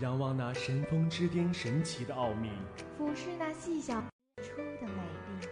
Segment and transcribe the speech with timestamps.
[0.00, 2.50] 仰望那神峰之巅神奇的奥秘，
[2.96, 4.00] 俯视那细小
[4.36, 5.48] 出的美丽，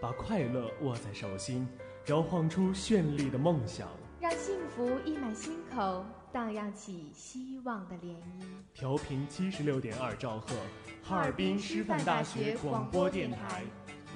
[0.00, 1.68] 把快乐握在手心，
[2.06, 3.86] 摇晃出绚丽的梦想，
[4.18, 8.46] 让幸福溢满心口，荡漾起希望的涟漪。
[8.72, 10.56] 调频七十六点二兆赫。
[11.02, 13.62] 哈尔滨师范大学广播电台，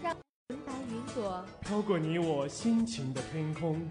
[0.02, 0.16] 让
[0.48, 3.86] 云白云朵飘过你我心情的天空。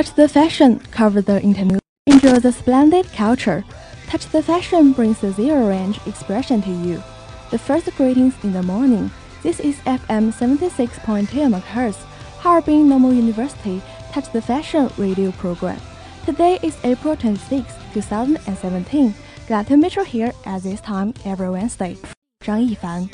[0.00, 3.64] Touch the fashion, cover the interview, enjoy the splendid culture.
[4.08, 7.02] Touch the fashion brings the zero range expression to you.
[7.50, 9.10] The first greetings in the morning.
[9.42, 11.96] This is FM 76.2 MHz,
[12.40, 13.80] Harbin Normal University
[14.12, 15.78] Touch the Fashion radio program.
[16.24, 19.14] Today is April 26, 2017.
[19.46, 21.96] Glad to meet you here at this time every Wednesday.
[22.44, 23.08] 张一凡，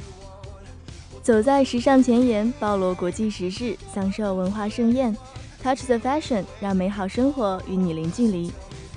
[1.22, 5.16] 走在时尚前沿，暴露国际时事，享受文化盛宴。
[5.63, 8.51] Touch the fashion，让美好生活与你零距离。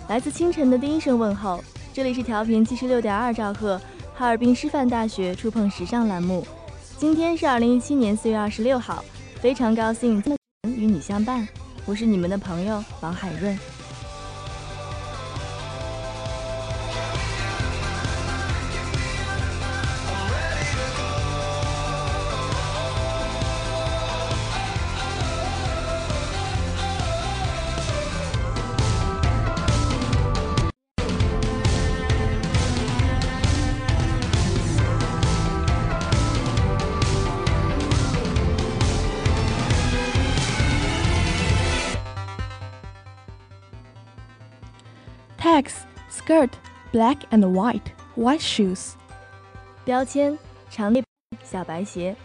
[0.08, 1.62] 来自清晨的第一声问候，
[1.92, 3.80] 这里是调频七十六点二兆赫，
[4.14, 6.46] 哈尔滨师范大学触碰时尚栏目。
[6.98, 9.04] 今天是二零一七年四月二十六号，
[9.40, 10.22] 非常高兴
[10.64, 11.46] 与你相伴。
[11.86, 13.58] 我是你们的朋友王海润。
[46.99, 48.93] black and white white shoes.
[49.83, 50.37] 标签
[50.69, 51.03] 长内
[51.43, 52.15] 小白鞋。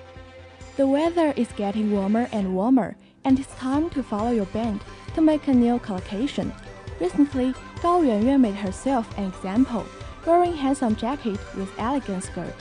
[0.76, 4.78] The weather is getting warmer and warmer, and it's time to follow your band
[5.14, 6.52] to make a new collocation.
[6.98, 9.84] Recently, Gao Yuanyuan made herself an example,
[10.24, 12.54] wearing handsome jacket with elegant skirt.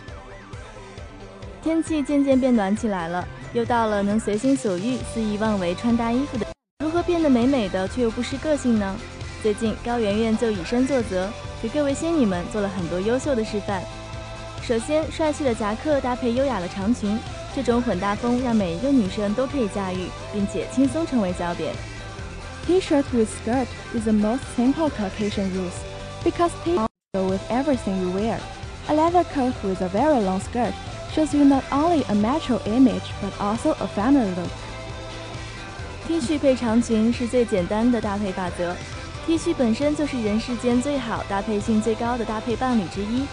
[1.62, 6.47] 天气渐渐变暖起来了，又到了能随心所欲、肆意妄为穿搭衣服的。
[6.84, 8.96] 如何变得美美的却又不失个性呢？
[9.44, 11.30] 最近高圆圆就以身作则，
[11.64, 13.82] 给各位仙女们做了很多优秀的示范。
[14.62, 17.19] 首先，帅气的夹克搭配优雅的长裙，
[17.56, 21.75] 这种混搭风让每一个女生都可以驾驭，并且轻松成为焦点。
[22.66, 23.64] T-shirt with skirt
[23.94, 25.72] is the most simple Caucasian rules
[26.22, 28.37] because T-shirt go with everything you wear.
[28.88, 30.75] A leather coat with a very long skirt
[31.14, 34.50] shows you not only a macho image but also a feminine look.
[36.06, 38.76] T 恤配长裙是最简单的搭配法则。
[39.26, 43.25] T 恤本身就是人世间最好、搭配性最高的搭配伴侣之一，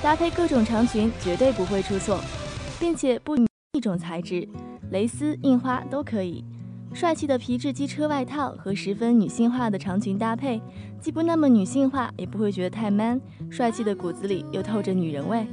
[0.00, 2.20] 搭配各种长裙绝对不会出错，
[2.78, 3.36] 并且不
[3.72, 4.48] 一种材质，
[4.92, 6.44] 蕾丝、印花都可以。
[6.94, 10.62] 帅气的皮质机车外套和十分女性化的长裙搭配，
[11.00, 13.20] 既不那么女性化，也不会觉得太 man，
[13.50, 15.44] 帅气的骨子里又透着女人味。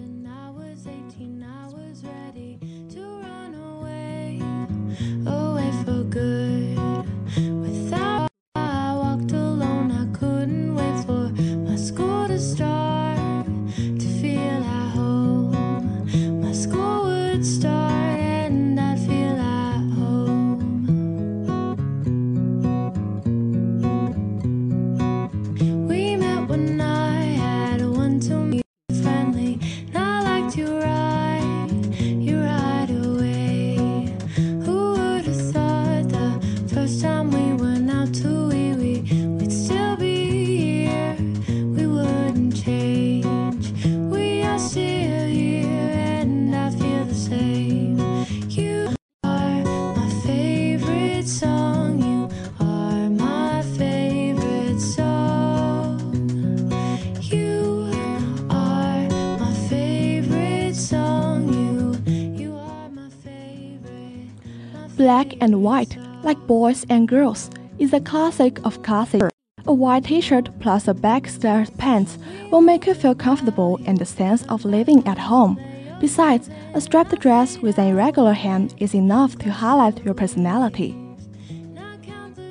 [65.37, 69.29] and white, like boys and girls, is a classic of classics.
[69.67, 72.17] A white t-shirt plus a black style pants
[72.51, 75.59] will make you feel comfortable and a sense of living at home.
[76.01, 80.95] Besides, a striped dress with an irregular hem is enough to highlight your personality.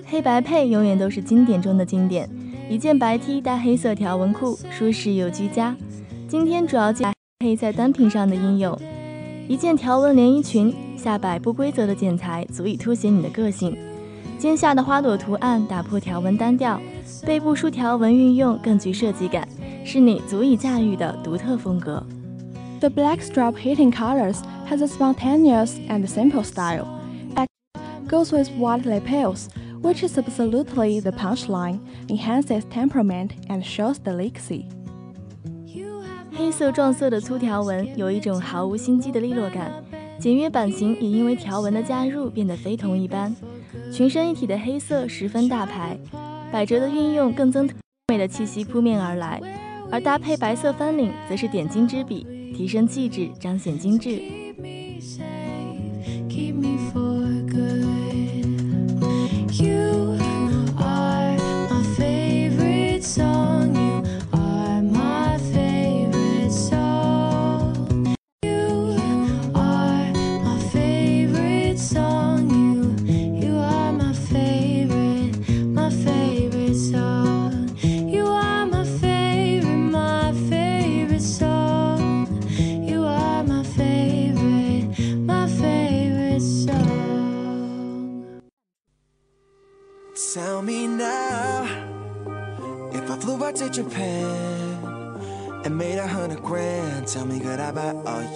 [0.05, 2.29] 黑白配永远都是经典中的经典，
[2.69, 5.75] 一件白 T 搭黑色条纹裤，舒适又居家。
[6.27, 7.05] 今天主要介
[7.39, 8.77] 配在单品上的应用，
[9.47, 10.73] 一件条纹连衣裙，
[11.05, 13.77] 下摆不规则的剪裁足以凸显你的个性，
[14.37, 16.79] 肩下的花朵图案打破条纹单调。
[17.25, 19.47] 背部竖条纹运用更具设计感，
[19.83, 22.03] 是你足以驾驭的独特风格。
[22.79, 26.87] The black stripe heating colors has a spontaneous and simple style.
[27.35, 27.47] It
[28.07, 29.49] goes with white lapels,
[29.83, 34.65] which is absolutely the punchline, enhances temperament and shows delicacy.
[36.31, 39.71] 黑色撞色的粗条纹有一种毫无心机的利落感，
[40.18, 43.34] 简约版型也因为条纹的加入变得非同一般。
[43.92, 45.98] 裙身一体的黑色十分大牌。
[46.52, 47.68] 百褶的运用更增
[48.06, 49.42] 美的气息扑面而来，
[49.90, 52.24] 而搭配白色翻领则是点睛之笔，
[52.56, 54.22] 提升气质，彰显精致。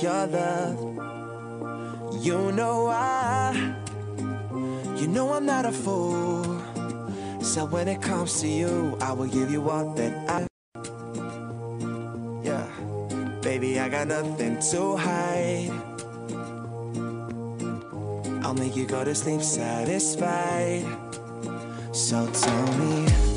[0.03, 0.79] Your love.
[2.23, 3.75] You know I,
[4.97, 6.45] you know I'm not a fool.
[7.41, 10.47] So when it comes to you, I will give you all that I.
[12.43, 12.67] Yeah,
[13.41, 15.71] baby, I got nothing to hide.
[18.43, 20.85] I'll make you go to sleep satisfied.
[21.93, 23.30] So tell me,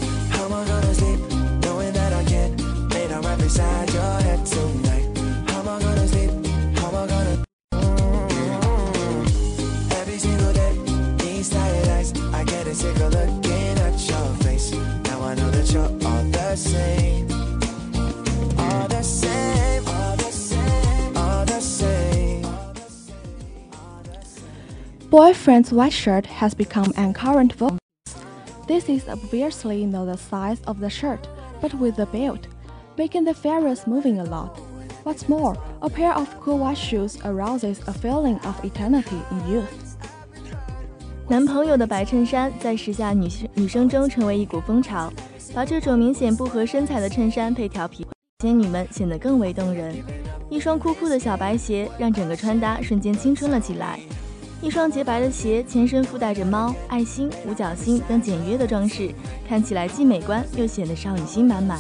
[3.94, 5.18] your head tonight?
[5.50, 6.44] How am I gonna sleep?
[12.84, 13.04] take mm-hmm.
[13.04, 13.46] a look
[13.80, 14.72] at your face.
[15.06, 17.32] Now I know that you're all the same.
[18.60, 22.46] All the same, all the same, all the same.
[25.10, 27.78] Boyfriend's white shirt has become an current vogue.
[28.68, 31.28] This is obviously not the size of the shirt,
[31.62, 32.48] but with the belt,
[32.98, 34.50] making the fabrics moving a lot.
[35.04, 39.64] What's more, a pair of cool white shoes arouses a feeling of eternity in youth.
[41.28, 45.12] 男朋友的白衬衫在时下女女生中成为一股风潮，
[45.54, 48.06] 把这种明显不合身材的衬衫配条皮，
[48.42, 49.96] 仙女们显得更为动人。
[50.50, 54.00] 一双酷酷的小白鞋让整个穿搭瞬间青春了起来。
[54.62, 59.10] 一双洁白的鞋，前身附带着猫、爱心、五角星等简约的装饰，
[59.48, 61.80] 看起来既美观又显得少女心满满。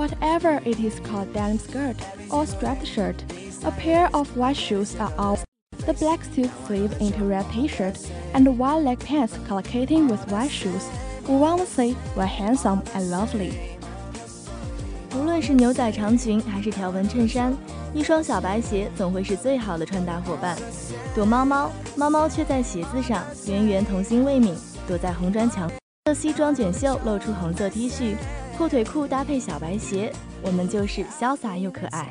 [0.00, 1.96] Whatever it is called denim skirt
[2.30, 3.16] or striped shirt,
[3.64, 5.38] a pair of white shoes are all.
[5.86, 7.96] The black suit sleeve into red t-shirt
[8.34, 10.84] and white leg pants collocating with white shoes.
[11.28, 13.52] We want to say we're handsome and lovely.
[15.14, 17.56] 无论是牛仔长裙还是条纹衬衫，
[17.94, 20.56] 一双小白鞋总会是最好的穿搭伙伴。
[21.14, 24.54] 躲猫猫，猫猫却在鞋子上，圆圆童心未泯。
[24.86, 25.70] 躲在红砖墙，
[26.04, 28.14] 色西装卷袖露出红色 T 恤，
[28.61, 30.13] 阔腿裤搭配小白鞋，
[30.43, 32.07] 我们就是潇洒又可爱。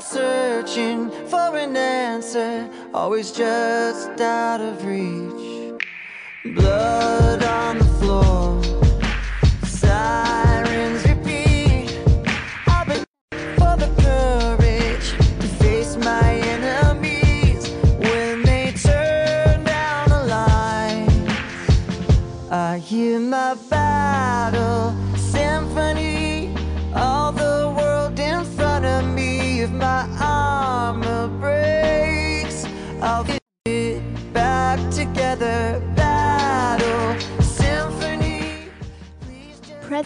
[0.00, 5.74] Searching for an answer, always just out of reach.
[6.56, 7.89] Blood on the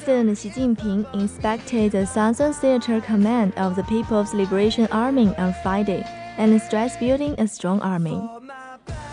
[0.03, 6.03] President Xi Jinping inspected the Southern Theater Command of the People's Liberation Army on Friday
[6.37, 8.19] and stressed building a strong army.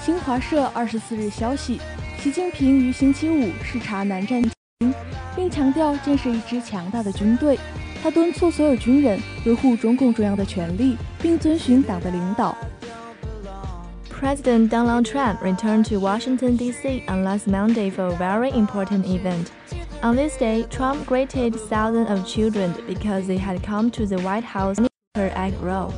[0.04, 1.80] 新华社二十四日消息，
[2.18, 4.52] 习近平于星期五视察南站军，
[5.36, 7.56] 并强调建设一支强大的军队。
[8.02, 12.56] 他敦促所有军人维护中共中央的权力，并遵循党的领导。
[14.10, 17.04] President Donald Trump returned to Washington, D.C.
[17.06, 19.46] on last Monday for a very important event.
[20.03, 24.43] On this day, Trump greeted thousands of children because they had come to the White
[24.43, 24.77] House
[25.13, 25.91] per egg roll.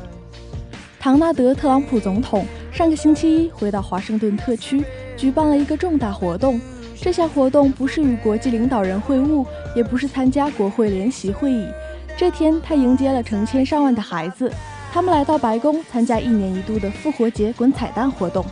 [1.00, 4.84] 唐纳德·特朗普总统上个星期一回到华盛顿特区，
[5.16, 6.60] 举办了一个重大活动。
[7.00, 11.66] 这项活动不是与国际领导人会晤，也不是参加国会联席会议。
[12.14, 14.52] 这天，他迎接了成千上万的孩子，
[14.92, 18.44] 他们来到白宫参加一年一度的复活节滚彩蛋活动。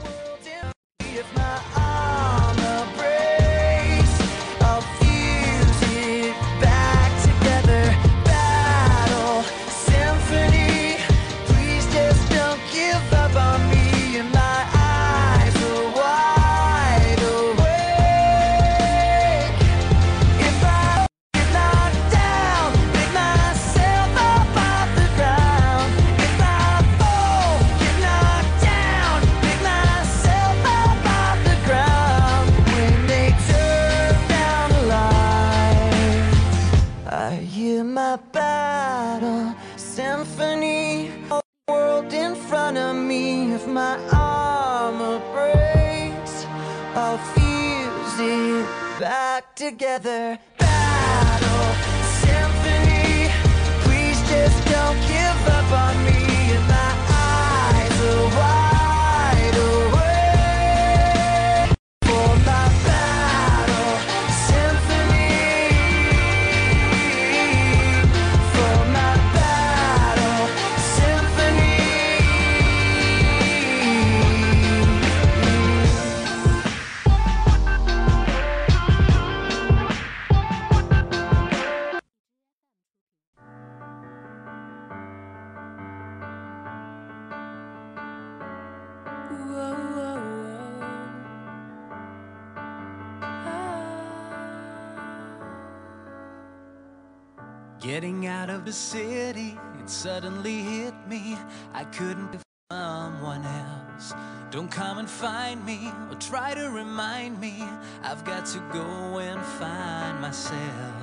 [98.43, 101.39] Out of the city, it suddenly hit me.
[101.73, 102.39] I couldn't be
[102.73, 104.15] someone else.
[104.51, 107.63] Don't come and find me or try to remind me.
[108.03, 110.95] I've got to go and find myself.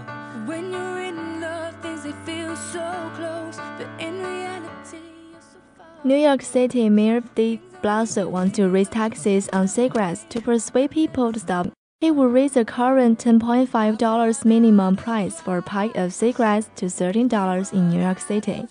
[0.48, 4.98] When you're in love, things they feel so close, but in reality,
[5.32, 5.88] you're so far.
[6.04, 11.32] New York City Mayor de Blasio wants to raise taxes on cigarettes to persuade people
[11.32, 11.68] to stop.
[12.02, 17.74] He will raise the current $10.5 minimum price for a pack of cigarettes to $13
[17.74, 18.66] in New York City.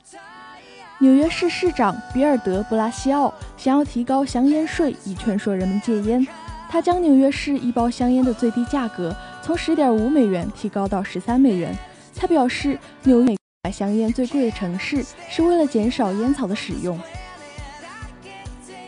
[0.99, 6.27] 纽约市市长比尔德·布拉西奥想要提高香烟税，以劝说人们戒烟。
[6.71, 11.77] 他将纽约市一包香烟的最低价格从10.5美元提高到13美元。
[12.17, 16.99] 他表示，纽约买香烟最贵的城市是为了减少烟草的使用。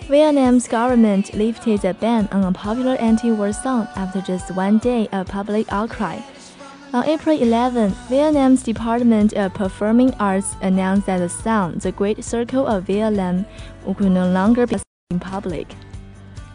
[0.09, 5.27] Vietnam's government lifted the ban on a popular anti-war song after just one day of
[5.27, 6.17] public outcry.
[6.93, 12.67] On April 11, Vietnam's Department of Performing Arts announced that the song "The Great Circle
[12.67, 13.45] of Vietnam"
[13.85, 14.77] would no longer be
[15.09, 15.65] in public.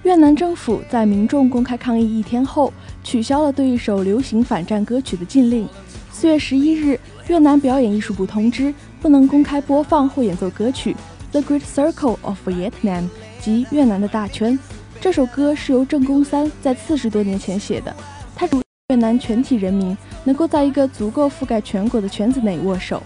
[0.03, 2.73] 越南政府在民众公开抗议一天后，
[3.05, 5.69] 取消了对一首流行反战歌曲的禁令。
[6.11, 10.95] 四月十一日，越南表演艺术部通知，不能公开播放或演奏歌曲《
[11.33, 13.09] The Great Circle of Vietnam》
[13.46, 14.58] 及越南的大圈。
[15.00, 17.96] 这首歌是由郑公三在四十多年前写的，
[18.36, 18.60] 他主
[18.90, 23.04] 越南全体人民能够在一个足够覆盖全国的圈子内握手。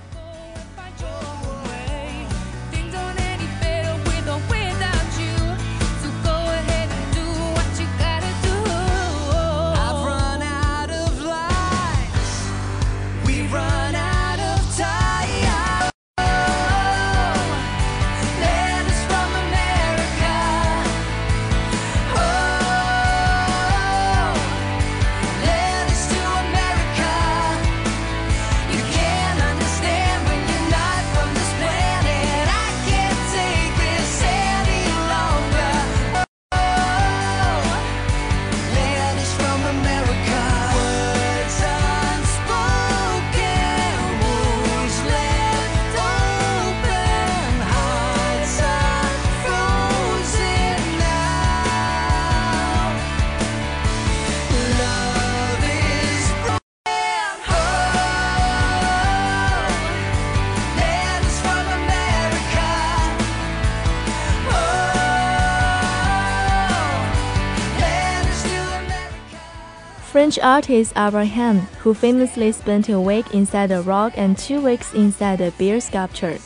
[70.19, 75.39] French artist Abraham, who famously spent a week inside a rock and two weeks inside
[75.39, 76.37] a bear sculpture,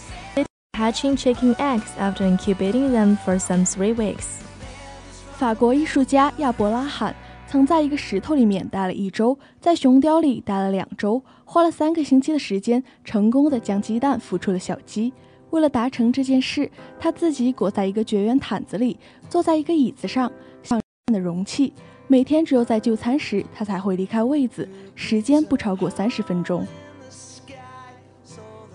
[0.75, 4.41] hatching chicken eggs after incubating them for some three weeks.
[5.39, 7.15] 法国艺术家亚伯拉罕
[7.47, 15.11] 曾在一个石头里面待了一周，在熊雕里待了两周，花了三个星期的时间，成功的将鸡蛋孵出了小鸡。
[15.49, 21.73] 为了达成这件事，他自己裹在一个绝缘毯子里，坐在一个椅子上，像的容器。
[22.06, 26.66] 每天只有在就餐时，他才会离开位子，时间不超过三十分钟。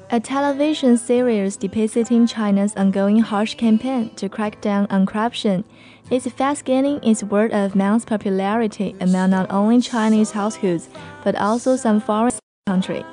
[0.10, 5.64] A television series depicting China's ongoing harsh campaign to crack down on corruption
[6.12, 10.84] is fast gaining its word of mouth popularity among not only Chinese households
[11.24, 12.32] but also some foreign
[12.68, 13.04] countries.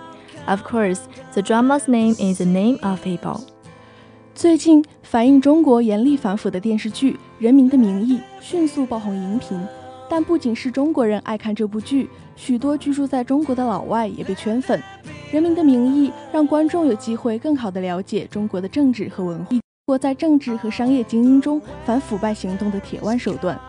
[0.46, 1.00] Of course,
[1.32, 3.40] the drama's name is the name of people.
[4.34, 9.58] 最近，反映中国严厉反腐的电视剧《人民的名义》迅速爆红荧屏。
[10.09, 14.79] 但不仅是中国人爱看这部剧，许多居住在中国的老外也被圈粉。
[15.33, 23.59] 《人民的名义》让观众有机会更好地了解中国的政治和文化，中国在政治和商业精英中反腐败行动的铁腕手段。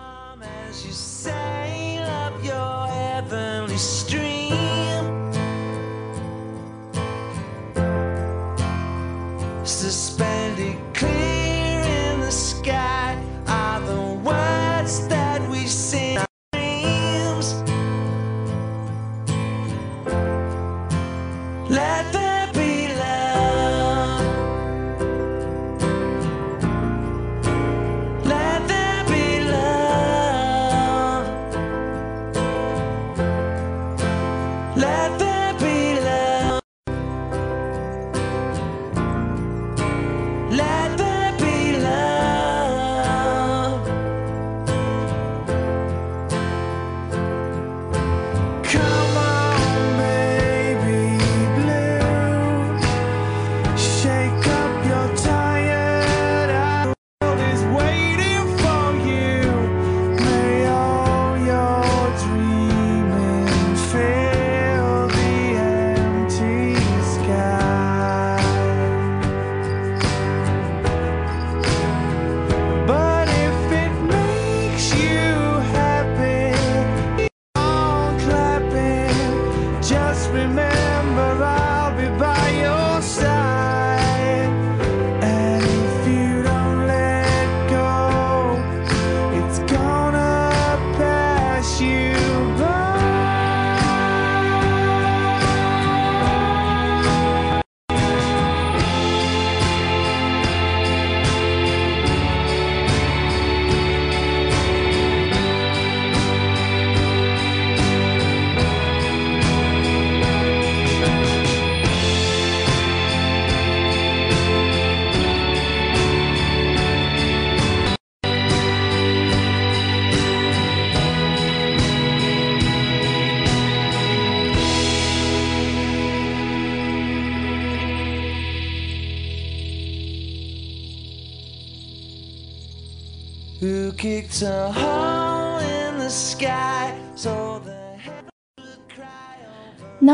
[35.59, 35.96] happy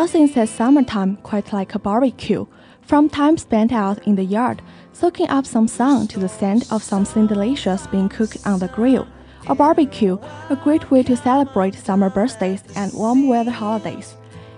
[0.01, 2.45] Nothing says summertime quite like a barbecue.
[2.81, 4.61] From time spent out in the yard,
[4.93, 9.05] soaking up some sun to the scent of something delicious being cooked on the grill.
[9.47, 10.17] A barbecue,
[10.49, 14.15] a great way to celebrate summer birthdays and warm weather holidays.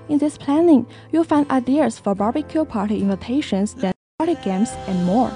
[0.08, 5.30] In this planning, you'll find ideas for barbecue party invitations, dance party games, and more.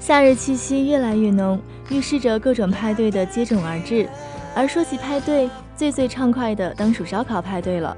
[0.00, 4.08] 夏日气息越来越浓，预示着各种派对的接踵而至。
[4.54, 7.96] 而说起派对，最最畅快的当属烧烤派对了。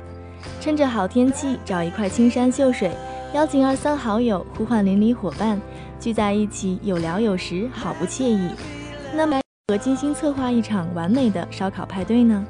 [0.60, 2.92] 趁着好天气，找一块青山秀水，
[3.34, 5.60] 邀请二三好友，呼唤邻里伙伴，
[6.00, 8.50] 聚在一起有聊有食，好不惬意。
[9.16, 12.46] 那么，如何精心策划一场完美的烧烤派对呢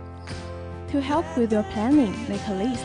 [0.92, 2.82] ？To help with your planning, make a list.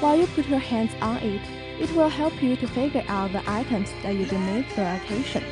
[0.00, 1.40] While you put your hands on it,
[1.80, 4.96] it will help you to figure out the items that you will need for the
[4.96, 5.42] occasion.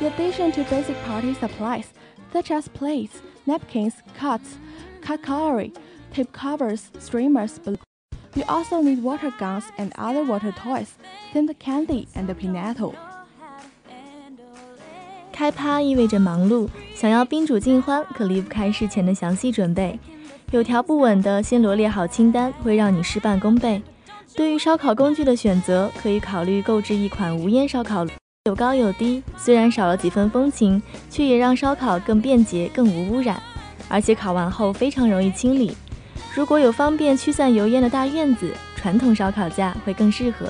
[0.00, 1.86] In addition to basic party supplies,
[2.32, 4.58] such as plates, napkins, cuts,
[5.00, 5.72] cut cutlery,
[6.12, 7.58] tape covers, streamers,
[8.34, 10.88] you also need water guns and other water toys,
[11.32, 12.92] themed candy, and pinato.
[15.32, 19.98] 开趴意味着忙碌，想要宾主尽欢，可离不开事前的详细准备。
[20.50, 23.80] 有条不紊的先罗列好清单，会让你事半功倍。
[24.34, 28.10] 对于烧烤工具的选择，可以考虑购置一款无烟烧烤炉，
[28.46, 33.40] 有高有低，虽然少了几分风情，却也让烧烤更便捷、更无污染，
[33.88, 35.76] 而且烤完后非常容易清理。
[36.38, 40.46] 如果有方便驱散油烟的大院子，传统烧烤架会更适合。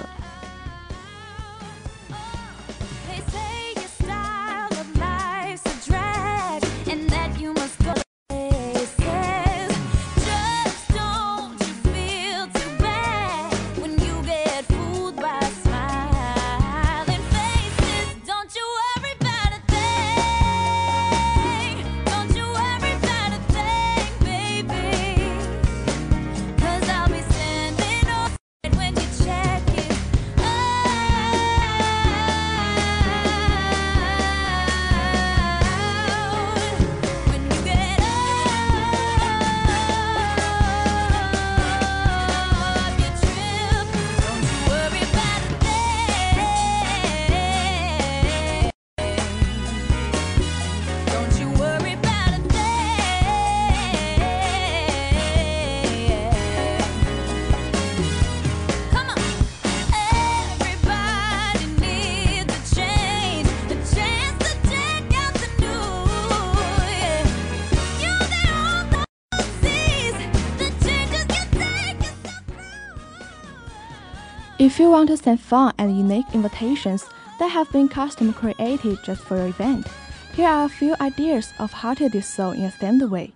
[74.79, 77.05] If you want to send fun and unique invitations
[77.41, 79.89] that have been custom created just for your event,
[80.35, 83.33] here are a few ideas of how to do so in a standard way.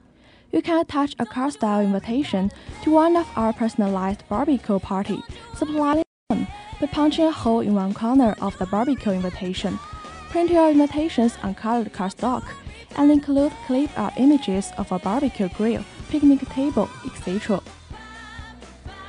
[0.53, 2.53] You can attach a card style invitation
[2.85, 5.21] to one of our personalized barbecue party,
[5.57, 6.47] supplying them
[6.81, 9.81] by punching a hole in one corner of the barbecue invitation.
[10.31, 12.45] Print your invitations on colored cardstock
[12.95, 17.61] and include clip art images of a barbecue grill, picnic table, etc.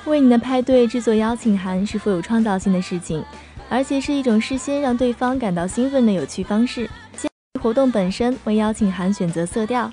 [0.06, 3.24] 为你的派对制作邀请函是富有创造性的事情，
[3.70, 6.90] 而且是一种事先让对方感到兴奋的有趣方式。
[7.16, 7.30] 先
[7.62, 9.90] 活动本身为邀请函选择色调，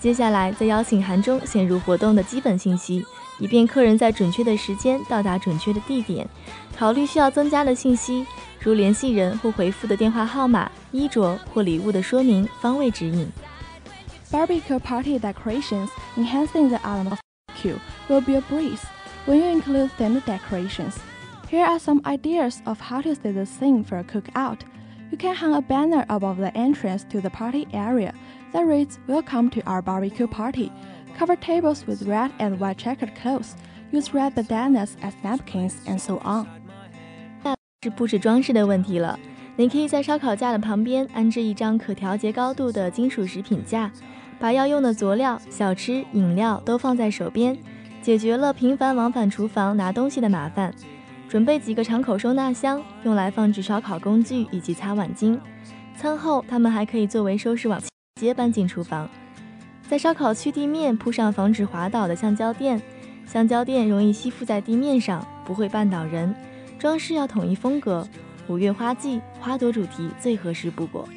[0.00, 3.04] 接下来在邀请函中写入活动的基本信息，
[3.38, 6.26] 以便客人在准确的时间到达准确的地点。
[6.76, 8.26] 考虑需要增加的信息，
[8.58, 13.30] 如联系人或回复的电话号码、衣着或礼物的说明、方位指引。
[14.32, 17.76] Barbecue party decorations enhancing the element of barbecue
[18.08, 18.80] will be a breeze
[19.25, 20.97] when you include themed decorations.
[21.49, 24.61] Here are some ideas of how to set the scene for a cookout.
[25.11, 28.13] You can hang a banner above the entrance to the party area
[28.51, 30.71] that reads Welcome to our barbecue party.
[31.17, 33.55] Cover tables with red and white checkered cloths.
[33.91, 36.45] Use red bandanas as napkins and so on.
[37.83, 39.17] 是布置装饰的问题了。
[39.55, 43.89] 你可以在烧烤架的旁边安置一张可调节高度的金属食品架，
[44.37, 47.57] 把要用的佐料、小吃、饮料都放在手边，
[48.02, 50.74] 解决了频繁往返厨房拿东西的麻烦。
[51.28, 55.38] 准备几个敞口收纳箱，用来放置烧烤工具以及擦碗巾。
[55.96, 57.88] 餐后，它们还可以作为收拾碗直
[58.20, 59.08] 接搬进厨房。
[59.88, 62.82] 在烧烤区地面铺上防止滑倒的橡胶垫，
[63.24, 66.34] 橡胶垫容易吸附在地面上，不会绊倒人。
[66.78, 68.06] 装饰要统一风格，
[68.48, 71.08] 五月花季花朵主题最合适不过。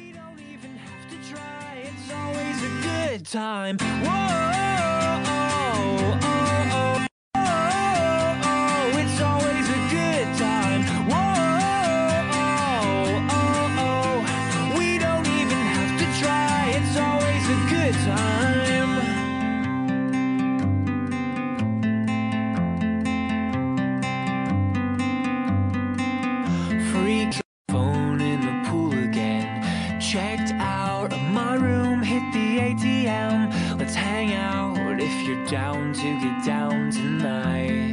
[35.96, 37.92] To get down tonight.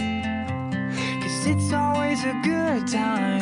[1.22, 3.33] Cause it's always a good time.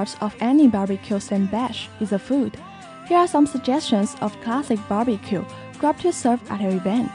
[0.00, 2.56] parts of any barbecue stand bash is the food.
[3.08, 5.44] Here are some suggestions of classic barbecue
[5.78, 7.10] grub to serve at your event.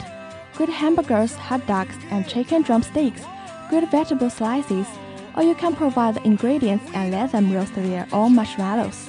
[0.56, 3.22] Good hamburgers, hot dogs, and chicken drumsticks.
[3.70, 4.86] Good vegetable slices.
[5.34, 9.08] Or you can provide the ingredients and let them roast their own marshmallows.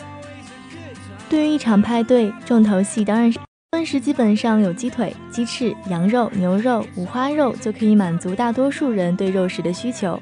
[1.29, 3.39] 对于一场派对，重头戏当然是
[3.71, 10.19] 荤食，基本上有鸡腿、鸡翅、羊肉、牛肉、五花肉就可以满足大多数人对肉食的需求。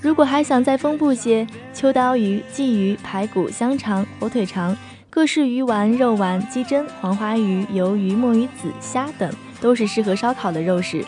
[0.00, 4.76] 如果还想再丰富些，秋刀鱼、鲫鱼、排骨、香肠、火腿肠、
[5.10, 9.28] 各式鱼丸、肉丸、鸡胗、黄花鱼、鱿鱼、墨鱼子、虾等，
[9.60, 11.04] 都是适合烧烤的肉食。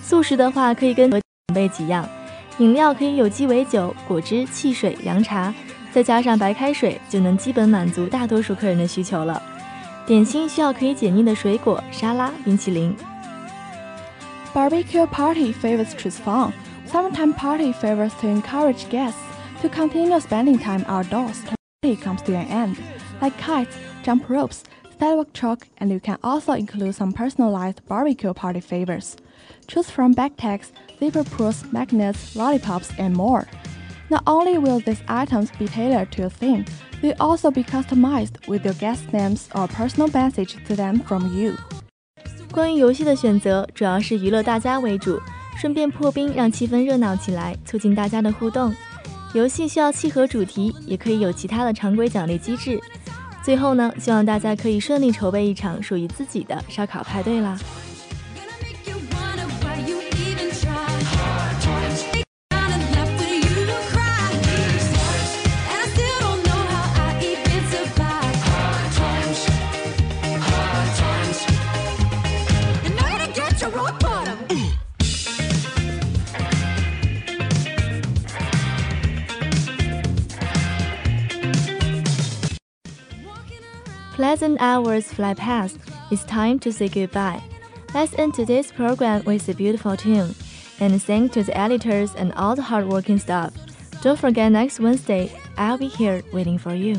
[0.00, 1.20] 素食的话，可以跟准
[1.52, 2.08] 备几样，
[2.58, 5.52] 饮料可以有鸡尾酒、果汁、汽水、凉茶，
[5.92, 9.42] 再加上白开水，就能基本满足大多数客人的需求了。
[10.06, 12.94] 点心需要可以解腻的水果、沙拉、冰淇淋。
[14.54, 16.52] Barbecue party favors choose fun.
[16.89, 19.19] Summertime party favors to encourage guests
[19.61, 22.77] to continue spending time outdoors till the party comes to an end,
[23.21, 24.63] like kites, jump ropes,
[24.99, 29.17] sidewalk chalk, and you can also include some personalized barbecue party favors.
[29.67, 33.47] Choose from backpacks, zipper pulls, magnets, lollipops, and more.
[34.09, 36.65] Not only will these items be tailored to your theme,
[37.01, 41.57] they'll also be customized with your guest names or personal message to them from you.
[42.51, 45.19] 关于游戏的选择，主要是娱乐大家为主，
[45.60, 48.74] 顺便破冰，让气氛热闹起来，促进大家的互动。
[49.34, 52.80] 游戏需要契合主题，也可以有其他的常规奖励机制。
[53.44, 57.58] 最后呢，希望大家可以顺利筹备一场属于自己的烧烤派对啦！
[84.19, 85.77] Pleasant hours fly past.
[86.09, 87.41] It's time to say goodbye.
[87.93, 90.35] Let's end today's program with a beautiful tune,
[90.79, 93.51] and thank to the editors and all the hardworking staff.
[94.01, 96.97] Don't forget next Wednesday, I'll be here waiting for you.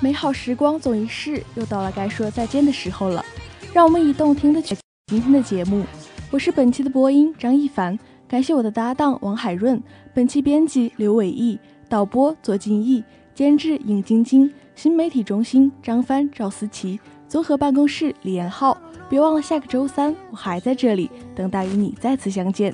[0.00, 3.24] 美好时光总一逝，又到了该说再见的时候了。
[3.72, 5.84] 让我们以动听的曲今天的节目。
[6.30, 18.77] 我是本期的播音张一凡，感谢我的搭档王海润，本期编辑刘伟毅，导播左敬义，监制尹晶晶， 新媒体中心张帆、赵思琪，综合办公室李延浩。
[19.09, 22.73] 别忘了下个周三我还在这里，等待与你再次相见。